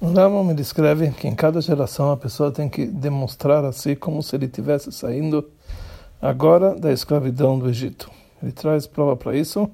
[0.00, 3.96] O Rambam me descreve que em cada geração a pessoa tem que demonstrar a si
[3.96, 5.48] como se ele estivesse saindo
[6.20, 8.10] agora da escravidão do Egito.
[8.42, 9.70] Ele traz prova para isso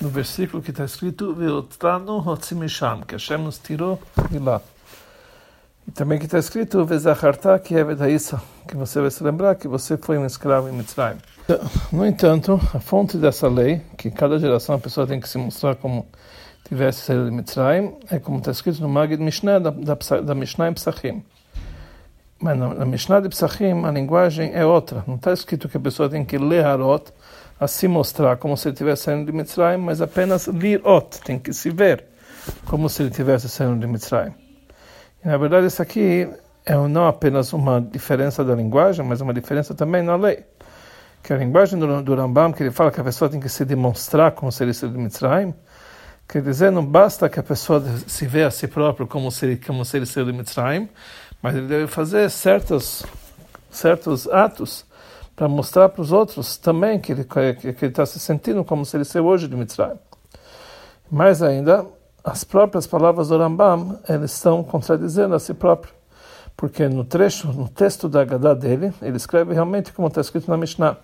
[0.00, 4.60] no versículo que está escrito Veotranu Hotzimisham, que Hashem nos tirou de lá.
[5.86, 9.68] E também que está escrito Vezacharta, que é Vedaíssa, que você vai se lembrar que
[9.68, 11.18] você foi um escravo em Mitzrayim.
[11.92, 15.76] No entanto, a fonte dessa lei, que cada geração a pessoa tem que se mostrar
[15.76, 16.06] como
[16.68, 20.68] tivesse saído de Mitzrayim, é como está escrito no Magid Mishnah, da, da, da Mishnah
[20.68, 21.24] em Psachim.
[22.38, 25.02] Mas na, na Mishnah de Psachim a linguagem é outra.
[25.06, 27.12] Não está escrito que a pessoa tem que ler Harot,
[27.66, 31.70] se mostrar como se ele estivesse saindo de Mitzrayim, mas apenas lirot, tem que se
[31.70, 32.04] ver
[32.66, 34.34] como se ele estivesse saindo de Mitzrayim.
[35.24, 36.28] E, na verdade, isso aqui
[36.66, 40.44] é não apenas uma diferença da linguagem, mas uma diferença também na lei.
[41.22, 43.64] Que a linguagem do, do Rambam, que ele fala que a pessoa tem que se
[43.64, 45.54] demonstrar como se ele saiu de Mitzrayim,
[46.28, 49.84] quer dizer, não basta que a pessoa se vê a si próprio como se como
[49.84, 50.88] se ele saiu de Mitzrayim,
[51.42, 53.04] mas ele deve fazer certos,
[53.70, 54.84] certos atos
[55.34, 58.96] para mostrar para os outros também que ele que, que está se sentindo como se
[58.96, 59.98] ele fosse hoje de Mitzrayim.
[61.10, 61.86] Mais ainda,
[62.24, 65.94] as próprias palavras do Rambam, eles estão contradizendo a si próprio,
[66.56, 70.56] porque no trecho, no texto da Haggadah dele, ele escreve realmente como está escrito na
[70.56, 70.96] Mishnah,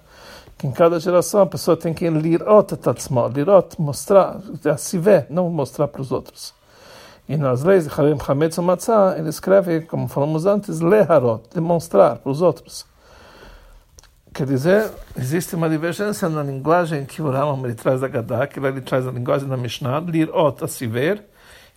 [0.59, 4.41] que em cada geração a pessoa tem que lirot tatzma, lirot, mostrar,
[4.79, 6.55] se ver, não mostrar para os outros.
[7.29, 12.31] E nas leis de Harim Hametz Matzah, ele escreve, como falamos antes, leharot, demonstrar para
[12.31, 12.85] os outros.
[14.35, 18.59] Quer dizer, existe uma divergência na linguagem que o Rambam ele traz da Gadá, que
[18.59, 21.23] ele traz a linguagem da Mishnah, lirot, a se ver,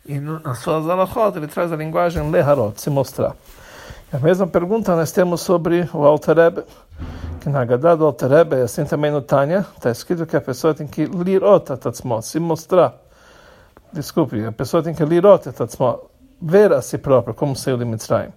[0.05, 3.35] e nas suas alachot ele traz a linguagem leharot, se mostrar.
[4.15, 6.63] A mesma pergunta nós temos sobre o Alter Rebbe,
[7.41, 10.73] que na Gadá do Alter Rebbe, assim também no Tânia, está escrito que a pessoa
[10.73, 12.95] tem que lirot atatzmot, se mostrar.
[13.91, 15.99] Desculpe, a pessoa tem que lirot atatzmot,
[16.41, 18.31] ver a si própria como saiu de Mitzrayim.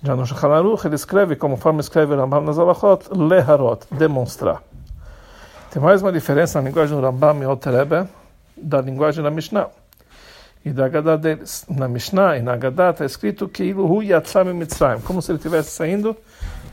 [0.00, 4.62] Já no Shulchan Aruch ele escreve, conforme escreve Rambam nas Alachot, leharot, demonstrar.
[5.72, 8.06] Tem mais uma diferença na linguagem do Rambam e Alter
[8.56, 9.70] da linguagem da Mishnah
[10.64, 11.64] e da Haggadah deles.
[11.68, 14.02] Na Mishnah e na Haggadah está escrito que Iluhu
[14.54, 16.16] Mitzrayim, como se ele estivesse saindo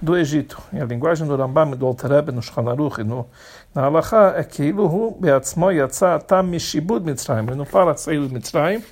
[0.01, 0.61] do Egito.
[0.73, 3.27] E a linguagem do Rambam do Alter Rebbe no Shulchan Aruch e no,
[3.73, 7.47] na Halacha é que Iluhu Beatzmo Yatzah Tam Mishibud Mitzrayim.
[7.47, 8.83] Ele não fala sair do Mitzrayim,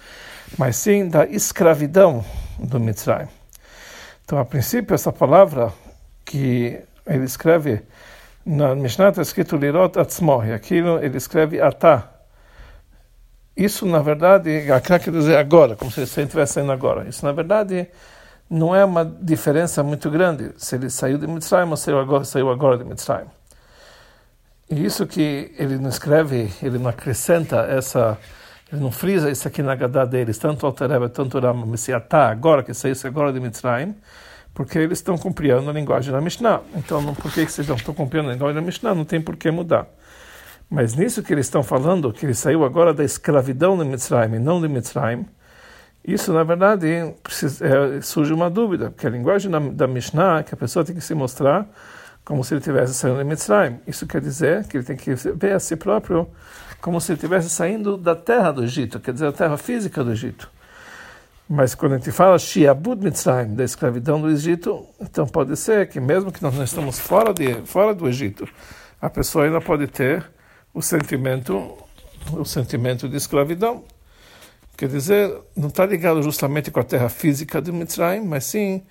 [0.57, 2.23] mas sim da escravidão
[2.59, 3.27] do Mitzrayim.
[4.23, 5.71] Então, a princípio, essa palavra
[6.23, 7.83] que ele escreve
[8.43, 12.14] na Mishnah está escrito Lirot Atzmo, e aquilo ele escreve Atá.
[13.55, 17.07] Isso, na verdade, aqui quer dizer agora, como se ele estivesse saindo agora.
[17.07, 17.87] Isso, na verdade,
[18.49, 22.49] não é uma diferença muito grande se ele saiu de Mitzrayim ou saiu agora, saiu
[22.49, 23.27] agora de Mitzrayim.
[24.69, 28.17] E isso que ele não escreve, ele não acrescenta essa,
[28.71, 32.73] ele não frisa isso aqui na Gadá deles, tanto Altareba, tanto Rama, Messiatá, agora que
[32.73, 33.95] saiu agora de Mitzrayim,
[34.53, 36.61] porque eles estão cumprindo a linguagem da Mishnah.
[36.75, 38.93] Então, não, por que, que vocês não estão cumprindo a linguagem da Mishnah?
[38.93, 39.87] Não tem por que mudar.
[40.69, 44.39] Mas nisso que eles estão falando, que ele saiu agora da escravidão de Mitzrayim e
[44.39, 45.25] não de Mitzrayim,
[46.07, 50.57] isso, na verdade, é, surge uma dúvida, porque a linguagem da, da Mishnah, que a
[50.57, 51.67] pessoa tem que se mostrar
[52.23, 53.79] como se ele tivesse saindo de Mitzrayim.
[53.87, 56.27] Isso quer dizer que ele tem que ver a si próprio
[56.79, 60.11] como se ele estivesse saindo da terra do Egito, quer dizer, a terra física do
[60.11, 60.47] Egito.
[61.49, 65.99] Mas quando a gente fala Shiabud Mitzrayim, da escravidão do Egito, então pode ser que
[65.99, 68.47] mesmo que nós não estamos fora, de, fora do Egito,
[69.01, 70.23] a pessoa ainda pode ter
[70.75, 71.75] o sentimento,
[72.31, 73.83] o sentimento de escravidão.
[74.77, 78.83] Quer dizer, não está ligado justamente com a terra física de Mitzrayim, mas sim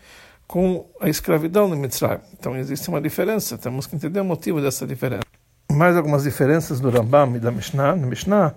[0.48, 2.20] com a escravidão de Mitzrayim.
[2.32, 5.24] Então existe uma diferença, temos que entender o motivo dessa diferença
[5.74, 7.96] mais algumas diferenças do Rambam e da Mishnah.
[7.96, 8.54] No Mishnah,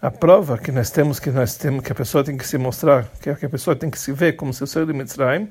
[0.00, 3.08] a prova que nós temos que nós temos que a pessoa tem que se mostrar,
[3.20, 5.48] que a pessoa tem que se ver como se saiu de Mitzrayim.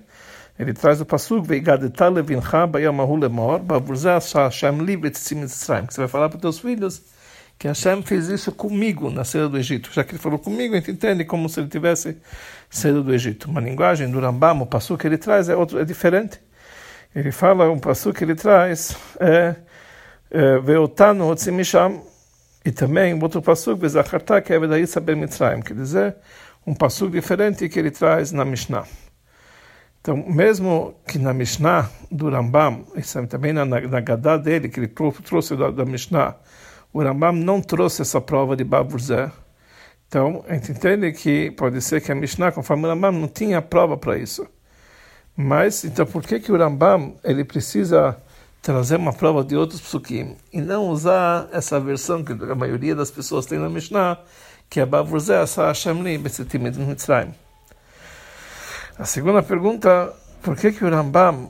[0.58, 5.86] Ele traz o pasuk veigadetal levincha bayamahu lemor bavuzah Hashem li Mitzrayim.
[5.88, 7.02] Que você vai falar para os teus filhos
[7.58, 9.90] que Hashem fez isso comigo na saída do Egito.
[9.92, 12.18] Já que ele falou comigo, a gente entende como se ele tivesse
[12.70, 13.50] saído do Egito.
[13.50, 16.40] Uma linguagem do Rambam, o pasuk que ele traz é outro, é diferente.
[17.16, 19.56] Ele fala um pasuk que ele traz é
[20.64, 22.02] Veotanu Hotzimisham,
[22.66, 26.16] e também outro passuco, Bezacharta, que é Vedaísa Ben Mitzrayim, quer dizer,
[26.66, 28.86] um passuco diferente que ele traz na Mishnah.
[30.04, 34.90] Então, mesmo que na Mishnah do Rambam, e também na, na Gadá dele, que ele
[34.90, 36.36] trouxe da, da Mishnah,
[36.92, 39.32] o Rambam não trouxe essa prova de Baburzé.
[40.06, 43.62] Então, a gente entende que pode ser que a Mishnah, conforme o Rambam, não tinha
[43.62, 44.46] prova para isso.
[45.38, 48.18] Mas, então, por que, que o Rambam ele precisa
[48.62, 53.10] trazer uma prova de outros psukim e não usar essa versão que a maioria das
[53.10, 54.20] pessoas tem na Mishnah,
[54.70, 57.43] que é Bavuzé Asa Hashem Li Betzitim Mitzrayim.
[58.98, 61.50] A segunda pergunta, por que que o Rambam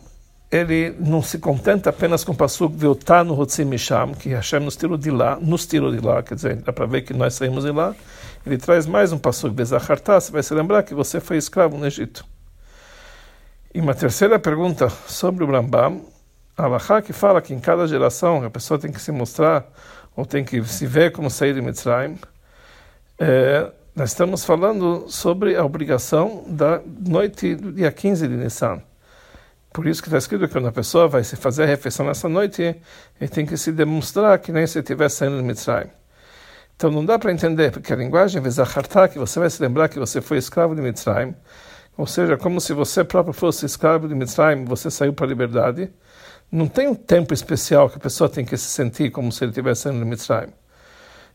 [0.50, 4.98] ele não se contenta apenas com o Viltá no Hotzim Misham, que Hashem nos tirou
[4.98, 7.72] de lá, nos tirou de lá, quer dizer, dá para ver que nós saímos de
[7.72, 7.94] lá.
[8.46, 11.86] Ele traz mais um passuco Bezachartá, você vai se lembrar que você foi escravo no
[11.86, 12.24] Egito.
[13.74, 16.02] E uma terceira pergunta sobre o Rambam,
[16.56, 19.66] Alahá que fala que em cada geração a pessoa tem que se mostrar
[20.16, 22.18] ou tem que se ver como sair de Mitzrayim.
[23.20, 28.82] É, nós estamos falando sobre a obrigação da noite do dia 15 de Nissan.
[29.72, 32.28] Por isso que está escrito que quando a pessoa vai se fazer a refeição nessa
[32.28, 32.76] noite,
[33.22, 35.90] ele tem que se demonstrar que nem se estivesse saindo de Mitzrayim.
[36.76, 40.00] Então não dá para entender, porque a linguagem Vezachartá, que você vai se lembrar que
[40.00, 41.36] você foi escravo de Mitzrayim,
[41.96, 45.92] ou seja, como se você próprio fosse escravo de Mitzrayim, você saiu para a liberdade,
[46.52, 49.52] não tem um tempo especial que a pessoa tem que se sentir como se ele
[49.52, 50.52] estivesse saindo de Mitzrayim.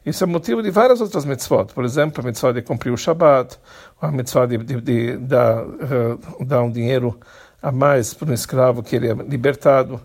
[0.08, 1.66] Isso é motivo de várias outras mitzvot.
[1.74, 3.58] Por exemplo, a mitzvah de cumprir o Shabbat,
[4.00, 7.18] a mitzvah de, de, de, dar, uh, dar um dinheiro
[7.60, 10.00] a mais para um escravo que ele é libertado.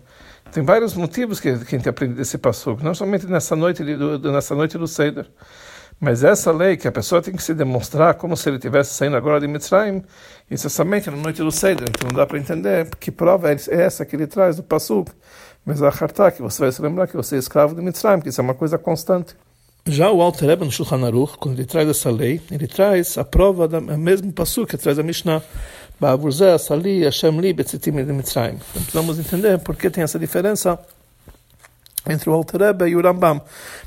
[0.52, 4.30] Tem vários motivos que, que a gente aprende desse passo, não somente nessa noite do,
[4.30, 5.26] nessa noite do Seder.
[5.98, 9.16] Mas essa lei que a pessoa tem que se demonstrar como se ele estivesse saindo
[9.16, 10.04] agora de Mitzrayim,
[10.50, 11.88] isso é somente na noite do Seder.
[11.88, 15.10] Então não dá para entender que prova é essa que ele traz do Passuk.
[15.64, 18.28] Mas a Hartá, que você vai se lembrar que você é escravo de Mitzrayim, que
[18.28, 19.34] isso é uma coisa constante.
[19.86, 23.24] Já o Alter Rebbe no Shulchan Aruch, quando ele traz essa lei, ele traz a
[23.24, 25.42] prova da mesmo Passuk que traz a Mishnah.
[26.00, 28.54] Ba'avur Sali, Hashem de Mitzrayim.
[28.54, 30.78] Então precisamos entender por que tem essa diferença
[32.08, 33.42] entre o Alter Rebbe e o Rambam.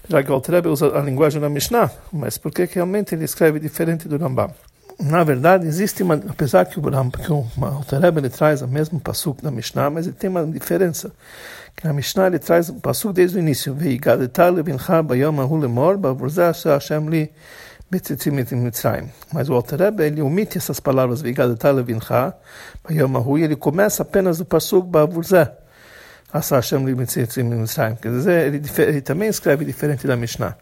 [0.08, 3.26] Já que o Alter Rebbe usa a linguagem da Mishnah, mas por que realmente ele
[3.26, 4.54] escreve diferente do Rambam?
[5.00, 9.00] Na verdade, existe uma, apesar que o, que o Alter Rebbe ele traz o mesmo
[9.00, 11.12] pasuk da Mishnah, mas ele tem uma diferença.
[11.78, 13.78] Que na Mishnah ele traz o pasuk desde o início.
[19.32, 21.22] Mas o Alter Rebbe, ele omite essas palavras,
[23.38, 24.40] e ele começa apenas
[26.84, 27.96] li Mitzrayim.
[27.96, 30.58] Quer dizer, ele, ele, também escreve diferente da Mishnah.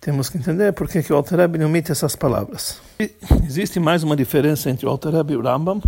[0.00, 2.80] Temos que entender por que, que o Alter Rebbe omite essas palavras.
[3.46, 5.80] Existe mais uma diferença entre o Alter Rebbe e o Rambam.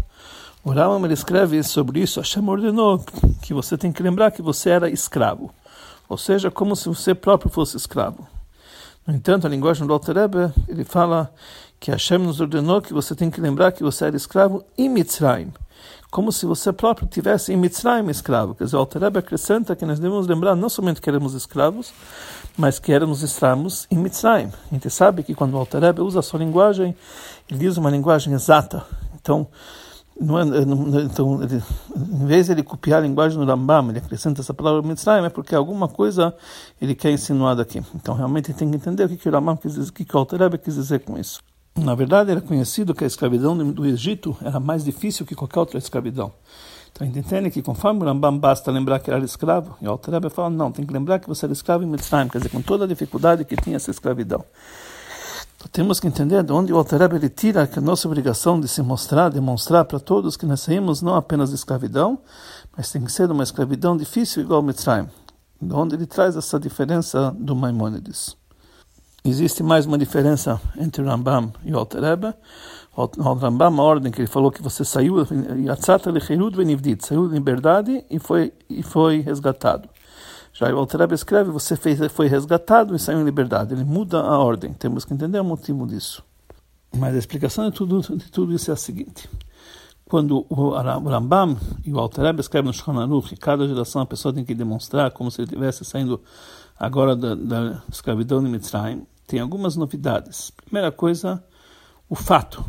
[0.63, 3.03] O Rambam ele escreve sobre isso, Hashem ordenou
[3.41, 5.51] que você tem que lembrar que você era escravo.
[6.07, 8.29] Ou seja, como se você próprio fosse escravo.
[9.07, 11.33] No entanto, a linguagem do Alter Rebbe, ele fala
[11.79, 15.51] que Hashem nos ordenou que você tem que lembrar que você era escravo em Mitzrayim,
[16.11, 18.55] como se você próprio tivesse em Mitzrayim escravo.
[18.55, 21.91] Quer dizer, o Alter Rebbe acrescenta que nós devemos lembrar não somente que éramos escravos,
[22.55, 24.53] mas que éramos escravos em Mitzrayim.
[24.71, 26.95] A gente sabe que quando o Alter Rebbe usa a sua linguagem,
[27.51, 28.85] ele usa uma linguagem exata.
[29.19, 29.49] Então,
[30.21, 31.63] é, então, ele,
[31.97, 35.31] em vez de ele copiar a linguagem do Rambam, ele acrescenta essa palavra Mitzrayim, é
[35.31, 36.35] porque alguma coisa
[36.81, 37.83] ele quer insinuar daqui.
[37.95, 40.15] Então, realmente, tem que entender o que, que o Rambam quis dizer, o que, que
[40.15, 41.41] o Alter quis dizer com isso.
[41.75, 45.79] Na verdade, era conhecido que a escravidão do Egito era mais difícil que qualquer outra
[45.79, 46.31] escravidão.
[46.93, 50.51] Então, entende que conforme o Rambam basta lembrar que era escravo, e o Alter fala,
[50.51, 52.89] não, tem que lembrar que você era escravo em Mitzrayim, quer dizer, com toda a
[52.89, 54.45] dificuldade que tinha essa escravidão.
[55.61, 58.83] Então, temos que entender de onde o Alter ele tira a nossa obrigação de se
[58.83, 62.19] mostrar, demonstrar para todos que nós saímos não apenas de escravidão,
[62.75, 65.07] mas tem que ser uma escravidão difícil igual Mitzrayim.
[65.61, 68.35] De onde ele traz essa diferença do Maimônides.
[69.23, 72.35] Existe mais uma diferença entre o Rambam e o Alter Rebbe.
[72.97, 75.17] O Rambam, a ordem que ele falou que você saiu,
[77.07, 79.91] saiu de liberdade e foi, e foi resgatado.
[80.61, 83.73] Já o Altareb escreve, você fez, foi resgatado e saiu em liberdade.
[83.73, 84.75] Ele muda a ordem.
[84.75, 86.23] Temos que entender o motivo disso.
[86.95, 89.27] Mas a explicação de tudo, de tudo isso é a seguinte.
[90.05, 94.45] Quando o Rambam e o Altareb escrevem no Shulchan Aruch cada geração a pessoa tem
[94.45, 96.21] que demonstrar como se ele estivesse saindo
[96.79, 100.51] agora da, da escravidão de Mitzrayim, tem algumas novidades.
[100.51, 101.43] Primeira coisa,
[102.07, 102.63] o fato.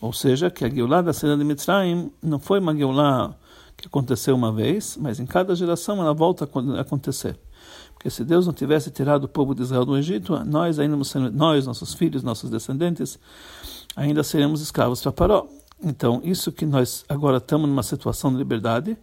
[0.00, 3.36] Ou seja, que a Geulah da saída de Mitzrayim não foi uma Geulah
[3.80, 7.38] que aconteceu uma vez, mas em cada geração ela volta a acontecer.
[7.94, 10.96] Porque se Deus não tivesse tirado o povo de Israel do Egito, nós ainda
[11.32, 13.18] nós, nossos filhos, nossos descendentes,
[13.94, 15.46] ainda seremos escravos para Paró.
[15.82, 18.96] Então, isso que nós agora estamos numa situação de liberdade,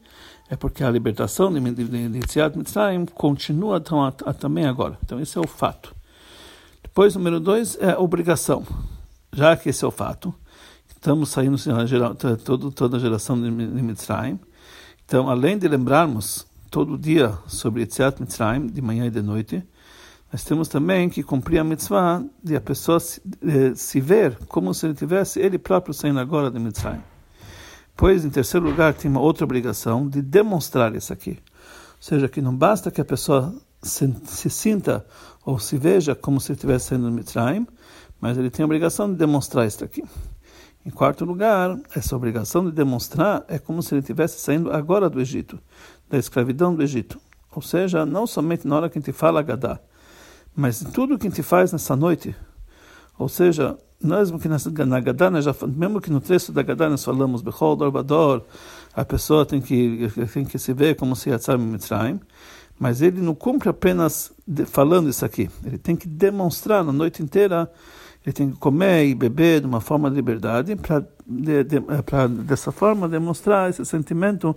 [0.50, 4.98] é porque a libertação de, de Mitzrayim continua tão, a, a, também agora.
[5.04, 5.96] Então, esse é o fato.
[6.82, 8.66] Depois, número dois, é a obrigação.
[9.34, 10.34] Já que esse é o fato,
[10.88, 11.58] estamos saindo
[12.44, 14.40] toda, toda a geração de, de Mitzrayim,
[15.08, 19.64] então, além de lembrarmos todo dia sobre Yetziat Mitzrayim, de manhã e de noite,
[20.30, 24.74] nós temos também que cumprir a mitzvah de a pessoa se, de, se ver como
[24.74, 27.02] se ele tivesse ele próprio saindo agora de Mitzrayim.
[27.96, 31.40] Pois, em terceiro lugar, tem uma outra obrigação de demonstrar isso aqui.
[31.40, 35.06] Ou seja, que não basta que a pessoa se, se sinta
[35.46, 37.66] ou se veja como se ele estivesse saindo de Mitzrayim,
[38.20, 40.04] mas ele tem a obrigação de demonstrar isso aqui.
[40.88, 45.20] Em quarto lugar, essa obrigação de demonstrar é como se ele estivesse saindo agora do
[45.20, 45.60] Egito,
[46.10, 47.20] da escravidão do Egito.
[47.54, 49.82] Ou seja, não somente na hora que a gente fala Gadá,
[50.56, 52.34] mas em tudo que a gente faz nessa noite.
[53.20, 57.42] Ou seja, mesmo que na Gadá, já, mesmo que no trecho da Gadá nós falamos
[57.42, 58.44] Bechol Dorbador,
[58.96, 62.18] a pessoa tem que, tem que se ver como se Yatzar Mitzrayim,
[62.80, 64.32] mas ele não cumpre apenas
[64.68, 67.70] falando isso aqui, ele tem que demonstrar na noite inteira
[68.28, 71.80] ele tem que comer e beber de uma forma de liberdade para de, de,
[72.44, 74.54] dessa forma demonstrar esse sentimento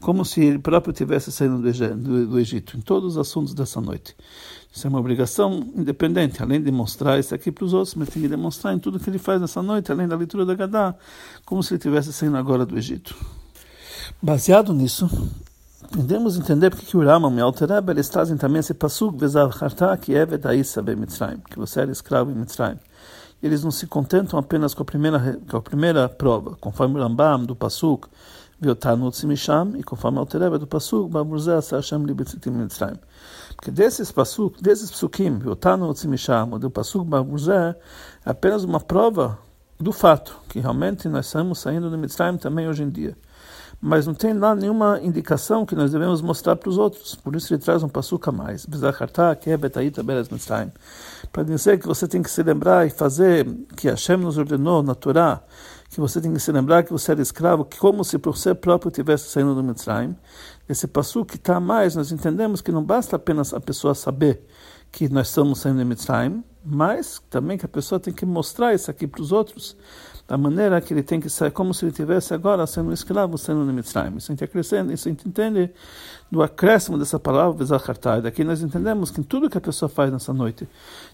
[0.00, 3.78] como se ele próprio tivesse saído do, do, do, Egito em todos os assuntos dessa
[3.78, 4.16] noite.
[4.72, 8.22] Isso é uma obrigação independente, além de mostrar isso aqui para os outros, mas tem
[8.22, 10.94] que demonstrar em tudo que ele faz nessa noite, além da leitura da Gadá,
[11.44, 13.14] como se ele tivesse saindo agora do Egito.
[14.22, 15.10] Baseado nisso,
[15.92, 18.72] Podemos entender porque que o Rambam e Altereb eles trazem também esse
[19.42, 20.24] Harta que é
[21.50, 22.78] que você era escravo em Mitzrayim.
[23.42, 27.44] Eles não se contentam apenas com a primeira, com a primeira prova, conforme o Rambam
[27.44, 27.56] do
[29.10, 30.66] Tzimisham e conforme o Altereb do
[32.58, 32.98] Mitzrayim.
[33.56, 35.56] Porque desses pasuk, desses psukim, ou
[36.60, 36.70] do
[37.04, 37.74] Baburzeh,
[38.24, 39.40] é apenas uma prova
[39.76, 43.16] do fato que realmente nós estamos saindo do Mitzrayim também hoje em dia
[43.80, 47.14] mas não tem lá nenhuma indicação que nós devemos mostrar para os outros.
[47.14, 48.66] Por isso ele traz um passuca mais.
[51.32, 53.46] Para dizer que você tem que se lembrar e fazer
[53.76, 55.42] que Hashem nos ordenou na Torá,
[55.88, 58.54] que você tem que se lembrar que você era escravo, que como se por você
[58.54, 60.14] próprio tivesse saindo do Mitzrayim.
[60.68, 64.46] Esse passuca que está mais, nós entendemos que não basta apenas a pessoa saber
[64.90, 68.90] que nós estamos saindo do Mitzrayim, mas também que a pessoa tem que mostrar isso
[68.90, 69.76] aqui para os outros
[70.28, 73.64] da maneira que ele tem que sair, como se ele tivesse agora sendo escravo, sendo
[73.64, 74.16] no Mitzrayim.
[74.16, 75.70] Isso a gente acrescenta, isso a gente entende
[76.30, 78.22] do acréscimo dessa palavra, Bezachartai.
[78.22, 80.68] Daqui nós entendemos que tudo que a pessoa faz nessa noite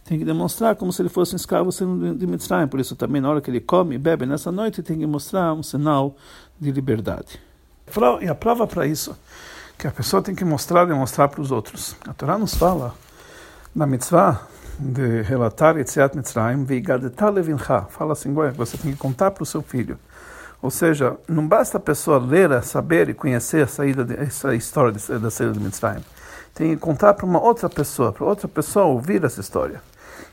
[0.04, 2.68] tem que demonstrar como se ele fosse um escravo sendo de Mitzrayim.
[2.68, 5.54] Por isso também na hora que ele come e bebe nessa noite tem que mostrar
[5.54, 6.14] um sinal
[6.60, 7.40] de liberdade.
[8.20, 9.16] E a prova para isso,
[9.78, 11.96] que a pessoa tem que mostrar e demonstrar para os outros.
[12.06, 12.94] A Torá nos fala,
[13.76, 14.40] na mitzvah,
[14.78, 19.60] de relatar Etziat Mitzrayim, Veigadetar Levincha, fala assim, você tem que contar para o seu
[19.60, 19.98] filho.
[20.62, 24.92] Ou seja, não basta a pessoa ler, saber e conhecer a saída de, essa história
[25.20, 26.02] da saída de Mitzrayim.
[26.54, 29.82] Tem que contar para uma outra pessoa, para outra pessoa ouvir essa história.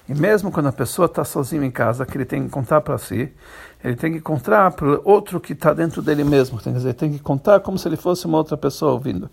[0.08, 2.98] E mesmo quando a pessoa está sozinho em casa, que ele tem que contar para
[2.98, 3.30] si,
[3.84, 6.60] ele tem que contar para outro que está dentro dele mesmo.
[6.60, 9.30] Quer dizer, tem que contar como se ele fosse uma outra pessoa ouvindo.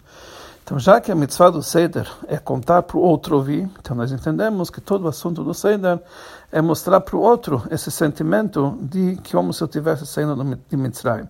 [0.71, 4.13] Então, já que a mitzvah do Seder é contar para o outro ouvir, então nós
[4.13, 5.99] entendemos que todo o assunto do Seder
[6.53, 10.77] é mostrar para o outro esse sentimento de que como se eu estivesse saindo de
[10.77, 11.29] Mitzrayim.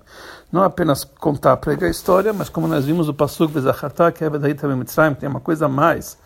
[0.52, 4.28] Não apenas contar, pregar a história, mas como nós vimos o Pasuk Bezachartá, que é
[4.28, 6.18] daí também Mitzrayim, tem uma coisa a mais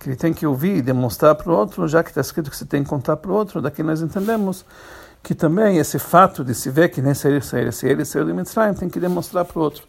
[0.00, 2.56] que ele tem que ouvir e demonstrar para o outro, já que está escrito que
[2.56, 4.64] você tem que contar para o outro, daqui nós entendemos
[5.26, 8.32] que também esse fato de se ver que nem se ele, se ele saiu de
[8.32, 9.82] Mitzrayim tem que demonstrar para o outro.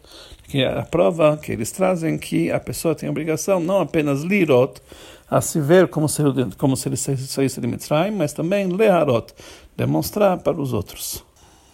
[0.48, 4.22] Que é a prova que eles trazem que a pessoa tem a obrigação não apenas
[4.22, 4.82] lirot,
[5.30, 6.24] a se ver como se,
[6.58, 9.32] como se ele saísse de Mitzrayim, mas também leharot,
[9.76, 11.24] demonstrar para os outros.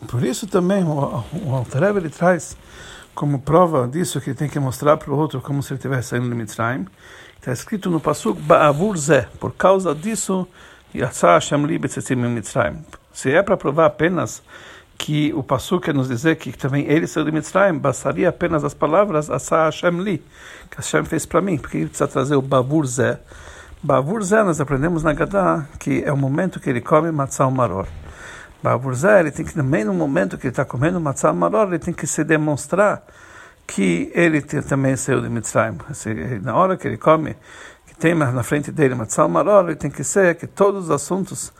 [0.09, 2.59] Por isso também o, o Altarev ele traz
[3.14, 6.28] como prova disso que tem que mostrar para o outro como se ele estivesse saindo
[6.28, 6.85] de Mitzrayim.
[7.38, 10.47] Está escrito no Pasuk Ba'avur Zeh, por causa disso,
[10.94, 14.42] Yatzah Hashem li Mitzrayim se é para provar apenas
[14.99, 18.75] que o Passu quer nos dizer que também ele saiu de Mitzrayim, bastaria apenas as
[18.75, 20.18] palavras Asa Hashem li,
[20.71, 23.21] que Hashem fez para mim, porque ele precisa trazer o Bavur Zé.
[23.83, 27.87] Bavur Zé, nós aprendemos na Gadá, que é o momento que ele come Matzah Maror.
[28.62, 31.94] Bavur Zé, ele tem que, no momento que ele está comendo Matzah Maror, ele tem
[31.94, 33.04] que se demonstrar
[33.66, 35.78] que ele também saiu de Mitzrayim.
[36.42, 37.37] Na hora que ele come,
[37.87, 41.52] que tem na frente dele Matzah Maror, ele tem que ser que todos os assuntos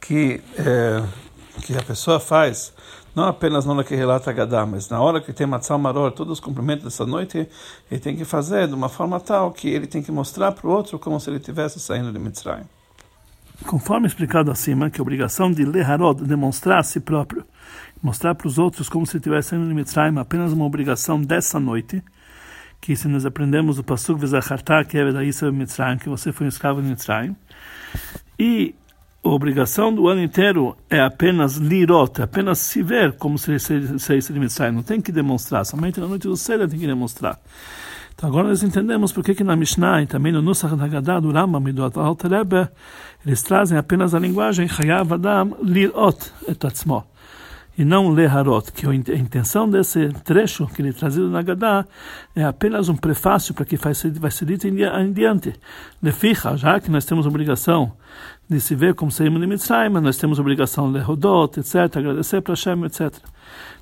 [0.00, 1.02] que, é,
[1.62, 2.72] que a pessoa faz,
[3.14, 6.34] não apenas na hora que relata Gadá, mas na hora que tem Matzal Maror, todos
[6.34, 7.48] os cumprimentos dessa noite,
[7.90, 10.70] ele tem que fazer de uma forma tal que ele tem que mostrar para o
[10.70, 12.64] outro como se ele estivesse saindo de Mitzrayim.
[13.66, 17.44] Conforme explicado acima, que a obrigação de Leharod, demonstrar a si próprio,
[18.00, 21.58] mostrar para os outros como se estivesse saindo de Mitzrayim, é apenas uma obrigação dessa
[21.58, 22.00] noite,
[22.80, 26.46] que se nós aprendemos o Pasuk Vizachartá, que é da Isa Mitzrayim, que você foi
[26.46, 27.34] um escravo de Mitzrayim,
[28.38, 28.76] e
[29.22, 33.58] obrigação do ano inteiro é apenas lirot, é apenas se ver como se
[33.98, 34.74] saísse de Mitzrayim.
[34.74, 37.38] Não tem que demonstrar, somente na noite do Seder tem que demonstrar.
[38.14, 41.68] Então agora nós entendemos porque que na Mishnah e também no Nusach Haggadah do Rambam
[41.68, 42.68] e do Alter Rebbe,
[43.24, 47.04] eles trazem apenas a linguagem Chayav Adam lirot et atzmo.
[47.78, 51.86] E não leharot, que a intenção desse trecho que ele é trazido na Gadá
[52.34, 55.54] é apenas um prefácio para que vai ser, vai ser dito em diante.
[56.02, 57.92] Leficha, já que nós temos obrigação
[58.50, 62.54] de se ver como saímos de Mitzrayim, nós temos obrigação de lehodot, etc., agradecer para
[62.54, 63.14] Hashem, etc.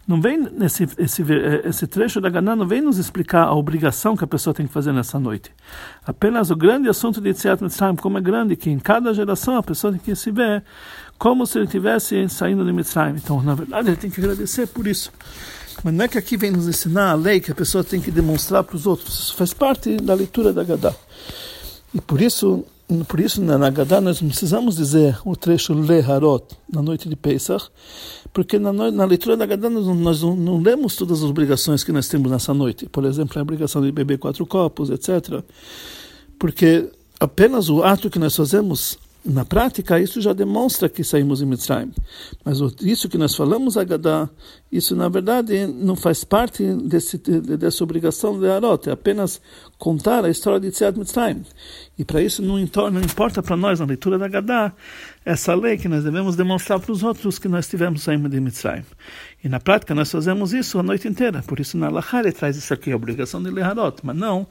[0.07, 1.25] Não vem nesse esse,
[1.65, 4.73] esse trecho da Ganá não vem nos explicar a obrigação que a pessoa tem que
[4.73, 5.51] fazer nessa noite.
[6.05, 9.63] Apenas o grande assunto de Tziat Mitzrayim, como é grande, que em cada geração a
[9.63, 10.63] pessoa tem que se ver
[11.19, 13.17] como se ele estivesse saindo de Mitzrayim.
[13.17, 15.13] Então, na verdade, ele tem que agradecer por isso.
[15.85, 18.11] Mas não é que aqui vem nos ensinar a lei que a pessoa tem que
[18.11, 19.19] demonstrar para os outros.
[19.19, 20.95] Isso faz parte da leitura da Gadá.
[21.95, 22.65] E por isso
[23.09, 27.69] por isso, na Nagadá, nós não precisamos dizer o trecho Leharot, na noite de Pesach,
[28.33, 31.91] porque na, na leitura da Nagadá nós, nós não, não, lemos todas as obrigações que
[31.91, 32.89] nós temos nessa noite.
[32.89, 35.43] Por exemplo, a obrigação de beber quatro copos, etc.
[36.39, 38.97] Porque apenas o ato que nós fazemos
[39.27, 41.93] na prática, isso já demonstra que saímos em Mitzrayim.
[42.45, 44.29] Mas isso que nós falamos, Agadá,
[44.71, 49.41] isso na verdade não faz parte desse, dessa obrigação de Arot, é apenas
[49.79, 51.45] contar a história de Tziat Mitzrayim.
[51.99, 54.73] E para isso não, não importa para nós, na leitura da Agadá,
[55.25, 58.85] essa lei que nós devemos demonstrar para os outros que nós tivemos saindo de Mitzrayim.
[59.43, 61.43] E na prática nós fazemos isso a noite inteira.
[61.43, 64.47] Por isso na Lachá ele traz isso aqui, a obrigação de Leharot, mas não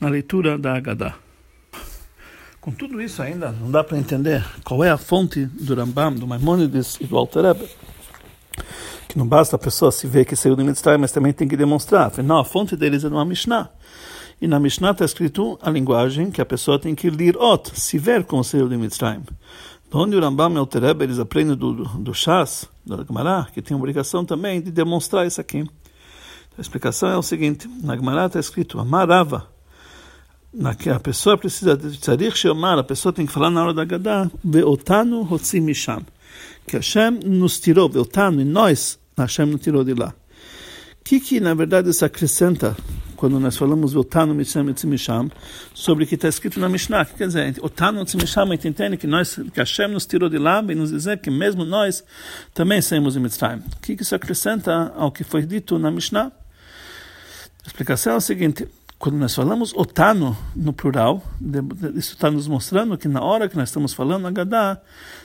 [0.00, 1.16] na leitura da Agadá.
[2.60, 6.26] Com tudo isso ainda não dá para entender qual é a fonte do Rambam, do
[6.26, 7.66] Maimonides e do Alter Rebbe.
[9.08, 11.56] Que não basta a pessoa se ver que saiu do Mitzrayim, mas também tem que
[11.56, 12.08] demonstrar.
[12.08, 13.70] Afinal, a fonte deles é uma Mishnah.
[14.42, 17.96] E na Mishnah está escrito a linguagem que a pessoa tem que ler ot, se
[17.96, 19.22] ver com o saiu de Mitzrayim.
[19.90, 23.48] Onde o Rambam e o Alter Rebbe, eles aprendem do, do, do Shas, do Gemara,
[23.54, 25.66] que tem a obrigação também de demonstrar isso aqui.
[26.58, 29.48] A explicação é o seguinte, na Gemara está escrito, Amarava,
[30.94, 35.22] a pessoa precisa tzarich sheomar, a pessoa tem que falar na hora da Gadá, ve'otanu
[35.22, 36.04] hotzim misham,
[36.66, 40.14] que Hashem nos tirou, ve'otanu, e nós, Hashem nos tirou de lá.
[41.00, 42.76] O que que, na verdade, isso acrescenta
[43.20, 45.30] quando nós falamos Otanu Misham e Tzimisham,
[45.74, 47.04] sobre o que está escrito na Mishnah.
[47.04, 50.38] Que quer dizer, Otanu Tzimisham, a gente entende que, nós, que Hashem nos tirou de
[50.38, 52.02] lá e nos dizer que mesmo nós
[52.54, 53.58] também saímos de Mitzrayim.
[53.58, 56.32] O que, que isso acrescenta ao que foi dito na Mishnah?
[57.62, 58.66] A explicação é a seguinte,
[59.00, 61.22] quando nós falamos otano no plural,
[61.96, 64.78] isso está nos mostrando que na hora que nós estamos falando Agadá,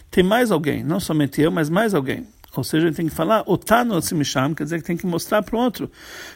[0.09, 2.25] tem mais alguém, não somente eu, mas mais alguém.
[2.55, 5.59] Ou seja, tem que falar otano chama, quer dizer que tem que mostrar para o
[5.59, 5.91] outro.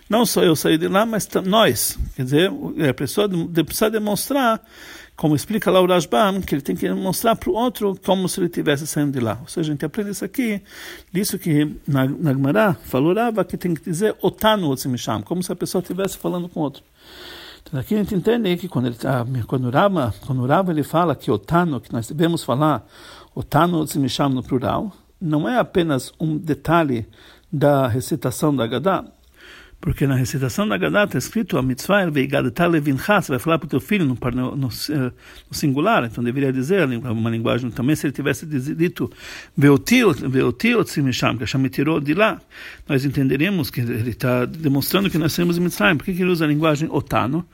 [0.09, 1.97] Não só eu sair de lá, mas nós.
[2.13, 2.51] Quer dizer,
[2.89, 3.29] a pessoa
[3.65, 4.61] precisa demonstrar,
[5.19, 8.39] como explica lá o Rajbam, que ele tem que mostrar para o outro como se
[8.39, 9.37] ele estivesse saindo de lá.
[9.41, 10.61] Ou seja, a gente aprende isso aqui,
[11.11, 15.51] disso que na, na Gemara falou Rava, que tem que dizer otano chama, como se
[15.51, 16.81] a pessoa estivesse falando com o outro.
[17.61, 20.71] Então aqui a gente entende que quando, ele, tá, quando, o Rama, quando o Rama
[20.71, 22.87] ele fala que Otano, que nós devemos falar
[23.35, 27.05] Otano Tzimisham no plural, não é apenas um detalhe
[27.51, 29.03] da recitação da Gadá,
[29.81, 32.03] porque na recitação da Gadá está escrito a mitzvah
[33.21, 34.71] você vai falar para o teu filho no, no, no, no,
[35.51, 39.09] singular, então deveria dizer uma linguagem também, se ele tivesse dito
[41.37, 42.41] que Hashem me tirou de lá,
[42.87, 45.97] nós entenderíamos que ele está demonstrando que nós somos em Mitzrayim.
[45.97, 47.45] Por que ele usa a linguagem otano?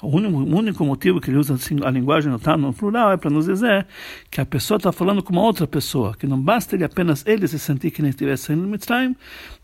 [0.00, 3.16] O único, o único motivo que ele usa assim, a linguagem otano no plural é
[3.16, 3.86] para nos dizer
[4.30, 7.48] que a pessoa está falando com uma outra pessoa, que não basta ele apenas ele
[7.48, 9.16] se sentir que nem estivesse saindo de Mitzrayim,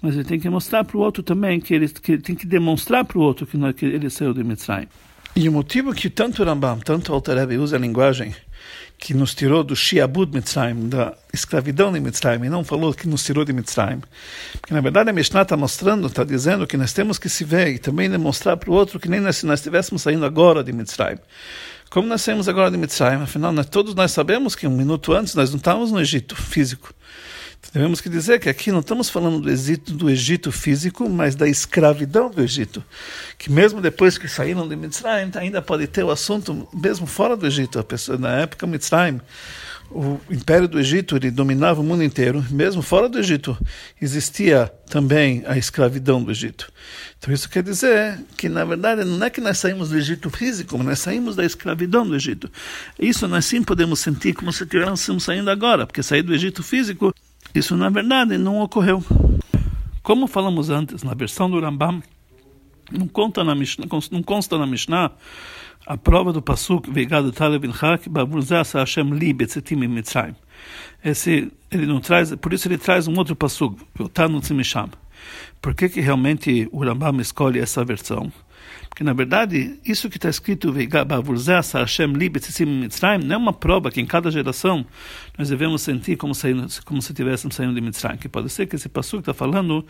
[0.02, 2.46] mas ele tem que mostrar para o outro também, que ele, que ele tem que
[2.46, 4.88] demonstrar para o outro que, não, que ele saiu de Mitzrayim.
[5.36, 8.34] E o motivo que tanto Rambam, tanto Alter usa a linguagem
[9.04, 13.22] que nos tirou do Shiabud Mitzrayim, da escravidão de Mitzrayim, e não falou que nos
[13.22, 14.00] tirou de Mitzrayim.
[14.58, 17.68] Porque, na verdade, a Mishnah está mostrando, está dizendo que nós temos que se ver
[17.68, 20.72] e também demonstrar para o outro que nem nós, se nós estivéssemos saindo agora de
[20.72, 21.18] Mitzrayim.
[21.90, 25.34] Como nós saímos agora de Mitzrayim, afinal, nós, todos nós sabemos que um minuto antes
[25.34, 26.94] nós não estávamos no Egito físico.
[27.72, 31.48] Devemos que dizer que aqui não estamos falando do Egito, do Egito físico, mas da
[31.48, 32.84] escravidão do Egito.
[33.36, 37.46] Que mesmo depois que saíram de Mitzrayim, ainda pode ter o assunto, mesmo fora do
[37.46, 37.82] Egito.
[37.82, 39.20] Pessoa, na época Mitzrayim,
[39.90, 43.56] o Império do Egito ele dominava o mundo inteiro, mesmo fora do Egito
[44.00, 46.70] existia também a escravidão do Egito.
[47.18, 50.76] Então isso quer dizer que na verdade não é que nós saímos do Egito físico,
[50.78, 52.50] mas nós saímos da escravidão do Egito.
[52.98, 57.14] Isso nós sim podemos sentir como se estivéssemos saindo agora, porque sair do Egito físico
[57.54, 59.04] isso, na verdade, não ocorreu.
[60.02, 62.02] Como falamos antes, na versão do Rambam,
[62.92, 65.12] não, conta na Mishnah, não consta na Mishnah
[65.86, 70.34] a prova do Pasuk Vegado Taleb Ilchak Babuzasa Hashem Li Betzetim Mitzrayim.
[71.02, 73.80] Esse, ele não traz, por isso ele traz um outro Pasuk,
[74.12, 74.90] Tanu Tzimisham.
[75.62, 78.32] Por que, que realmente o Rambam escolhe essa versão?
[78.94, 80.72] Porque, na verdade, isso que está escrito
[83.24, 84.86] não é uma prova que em cada geração
[85.36, 88.18] nós devemos sentir como, saindo, como se estivéssemos saindo de Mitzrayim.
[88.18, 89.84] Que pode ser que esse passo está falando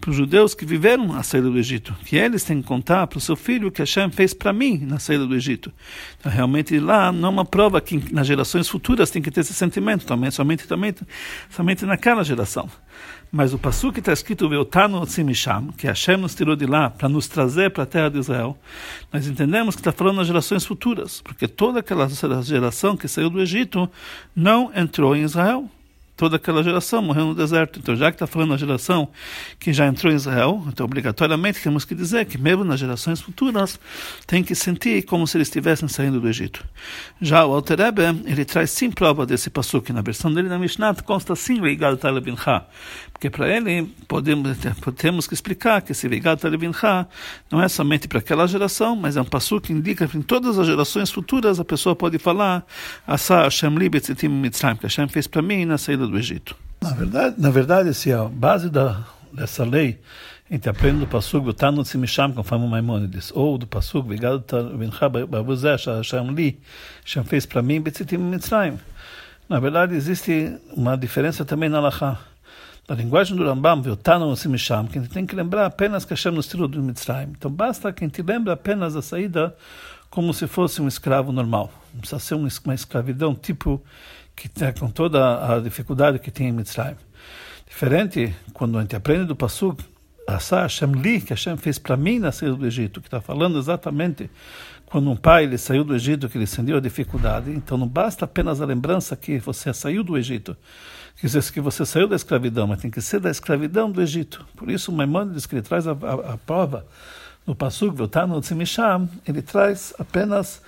[0.00, 3.18] para os judeus que viveram a saída do Egito, que eles têm que contar para
[3.18, 5.72] o seu filho o que Hashem fez para mim na saída do Egito.
[6.18, 9.54] Então, realmente, lá não é uma prova que nas gerações futuras tem que ter esse
[9.54, 10.92] sentimento, também, somente, também,
[11.48, 12.68] somente naquela geração.
[13.30, 17.08] Mas o passo que está escrito Veotano Tzimisham, que Hashem nos tirou de lá para
[17.08, 18.56] nos trazer para a terra de Israel,
[19.12, 22.08] nós entendemos que está falando nas gerações futuras, porque toda aquela
[22.42, 23.88] geração que saiu do Egito
[24.34, 25.70] não entrou em Israel
[26.18, 27.78] toda aquela geração morreu no deserto.
[27.78, 29.08] Então, já que está falando da geração
[29.58, 33.78] que já entrou em Israel, então obrigatoriamente temos que dizer que mesmo nas gerações futuras
[34.26, 36.66] tem que sentir como se eles estivessem saindo do Egito.
[37.20, 37.78] Já o Alter
[38.26, 39.48] ele traz sim prova desse
[39.84, 42.64] que na versão dele na Mishnah consta sim Veigal Talabincha,
[43.18, 44.56] porque para ele podemos,
[44.96, 47.04] temos que explicar que esse Veigal Talabincha
[47.50, 50.56] não é somente para aquela geração, mas é um passo que indica que em todas
[50.56, 52.64] as gerações futuras a pessoa pode falar
[53.04, 56.54] Asa Hashem Libet Mitzrayim, que Hashem fez para mim na saída do Egito.
[56.80, 59.98] Na verdade, na verdade, assim, a base da, dessa lei,
[60.48, 64.44] a gente aprende do Passug, Tanu Tzimisham, conforme o Maimonides, ou do Passug, Vigado
[64.78, 66.60] Bincha Babuzé, Hashem Li,
[67.04, 68.78] Hashem fez para mim, Betzitim Mitzrayim.
[69.48, 72.27] Na verdade, existe uma diferença também na Lachá.
[72.88, 73.90] Na linguagem do Rambam, que
[74.98, 77.32] a gente tem que lembrar apenas que Hashem nos tirou do Mitzrayim.
[77.36, 79.54] Então basta que a gente lembre apenas a saída
[80.08, 81.70] como se fosse um escravo normal.
[81.92, 83.82] Não precisa ser uma escravidão tipo
[84.34, 86.96] que tem, com toda a dificuldade que tem em Mitzrayim.
[87.68, 89.84] Diferente quando a gente aprende do Pasuk,
[90.26, 93.58] Asa Hashem Li, que Hashem fez para mim na saída do Egito, que está falando
[93.58, 94.30] exatamente
[94.90, 97.50] quando um pai ele saiu do Egito, que ele sentiu a dificuldade.
[97.50, 100.56] Então não basta apenas a lembrança que você saiu do Egito,
[101.16, 104.46] que você saiu da escravidão, mas tem que ser da escravidão do Egito.
[104.56, 106.86] Por isso o Maimonides, que ele traz a, a, a prova
[107.46, 110.60] no Pasuk, no Tzimisham, ele traz apenas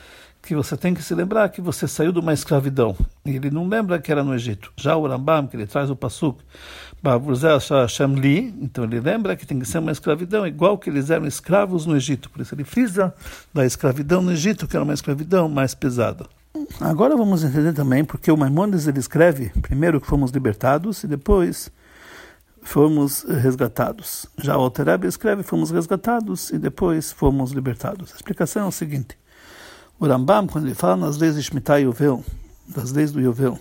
[0.43, 2.97] que você tem que se lembrar que você saiu de uma escravidão.
[3.25, 4.73] E ele não lembra que era no Egito.
[4.77, 6.43] Já o Rambam, que ele traz o Pasuk,
[8.15, 11.87] Li, então ele lembra que tem que ser uma escravidão, igual que eles eram escravos
[11.87, 12.29] no Egito.
[12.29, 13.15] Por isso ele frisa
[13.55, 16.27] da escravidão no Egito, que era uma escravidão mais pesada.
[16.81, 21.71] Agora vamos entender também porque o Maimonides ele escreve primeiro que fomos libertados e depois
[22.63, 24.27] fomos resgatados.
[24.39, 28.13] Já o Altereb escreve fomos resgatados e depois fomos libertados.
[28.13, 29.17] A explicação é o seguinte.
[29.99, 32.25] O Rambam, quando ele fala nas leis de Shemitah e Yovel,
[32.67, 33.59] das leis do Yovel,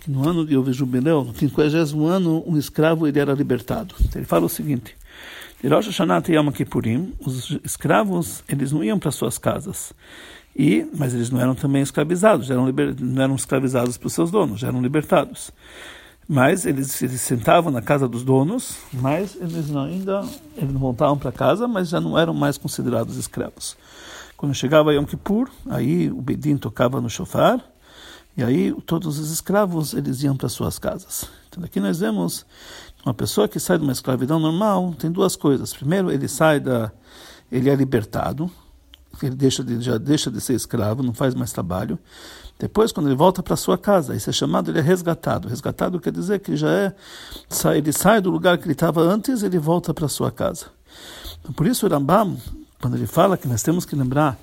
[0.00, 1.76] que no ano de Yovel Jubileu, no 50
[2.08, 3.94] ano, um escravo ele era libertado.
[4.14, 4.96] Ele fala o seguinte,
[5.62, 9.92] de Rosh Hashanah e Yom Kippurim, os escravos, eles não iam para suas casas.
[10.56, 14.62] E, mas eles não eram também escravizados, eram liber, não eram escravizados por seus donos,
[14.62, 15.52] eram libertados.
[16.26, 20.24] Mas eles, eles sentavam na casa dos donos, mas eles não ainda
[20.56, 23.76] eles não voltavam para casa, mas já não eram mais considerados escravos.
[24.36, 27.60] Quando chegava Yom Kippur, aí o Bedin tocava no shofar,
[28.36, 31.26] e aí todos os escravos eles iam para suas casas.
[31.48, 32.46] Então aqui nós vemos
[33.04, 35.72] uma pessoa que sai de uma escravidão normal tem duas coisas.
[35.72, 36.92] Primeiro, ele sai da,
[37.50, 38.50] ele é libertado,
[39.22, 41.98] ele deixa de, já deixa de ser escravo, não faz mais trabalho.
[42.58, 45.48] Depois, quando ele volta para sua casa, isso é chamado, ele é resgatado.
[45.48, 46.94] Resgatado quer dizer que já é,
[47.74, 50.66] ele sai do lugar que ele estava antes, ele volta para sua casa.
[51.40, 52.36] Então, por isso o Rambam
[52.80, 54.38] quando ele fala que nós temos que lembrar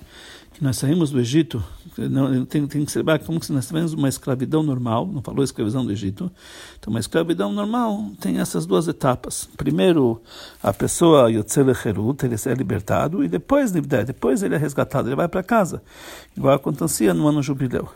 [0.64, 1.62] nós saímos do Egito,
[1.96, 5.84] não, tem, tem que lembrar como se nós tivéssemos uma escravidão normal, não falou escravidão
[5.84, 6.30] do Egito,
[6.78, 9.48] então uma escravidão normal tem essas duas etapas.
[9.56, 10.20] Primeiro,
[10.62, 15.28] a pessoa Yotzele Herut, ele é libertado, e depois, depois ele é resgatado, ele vai
[15.28, 15.82] para casa,
[16.36, 17.88] igual acontecia no ano jubileu.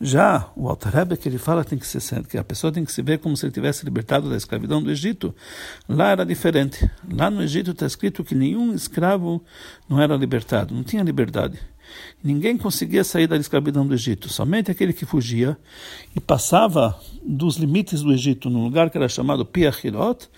[0.00, 2.92] Já o Alter Rebbe, que ele fala tem que, ser, que a pessoa tem que
[2.92, 5.34] se ver como se ele tivesse libertado da escravidão do Egito,
[5.88, 6.90] lá era diferente.
[7.10, 9.42] Lá no Egito está escrito que nenhum escravo
[9.88, 11.58] não era libertado, não tinha liberdade.
[12.22, 15.56] Ninguém conseguia sair da escravidão do Egito, somente aquele que fugia
[16.14, 20.28] e passava dos limites do Egito num lugar que era chamado Piachirot,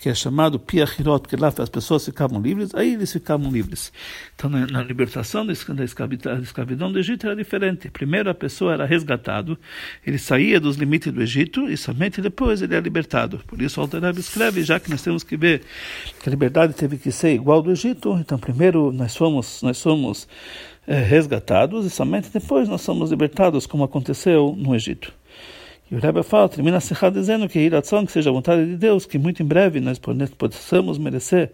[0.00, 3.92] que é chamado Piachirot, que lá as pessoas ficavam livres, aí eles ficavam livres.
[4.34, 7.90] Então, na, na libertação da escravidão, do Egito era diferente.
[7.90, 9.58] Primeiro a pessoa era resgatado,
[10.04, 13.42] ele saía dos limites do Egito e somente depois ele é libertado.
[13.46, 15.62] Por isso Altarab escreve, já que nós temos que ver
[16.22, 20.26] que a liberdade teve que ser igual do Egito, então primeiro nós somos, nós somos
[20.86, 25.12] resgatados e somente depois nós somos libertados, como aconteceu no Egito.
[25.90, 28.76] E o Rebbe fala, termina a Sechá dizendo que Iratzon, que seja a vontade de
[28.76, 31.50] Deus, que muito em breve nós possamos merecer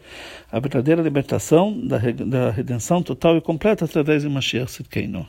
[0.53, 5.27] a verdadeira libertação da, da redenção total e completa através de Mashiach Sidkeinu.